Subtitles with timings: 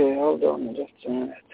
[0.00, 1.49] Okay, hold on just a minute.